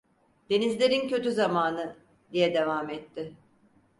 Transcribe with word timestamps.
"Denizlerin 0.49 1.07
kötü 1.07 1.31
zamanı…" 1.31 1.95
diye 2.33 2.53
devam 2.53 2.89
etti… 2.89 3.33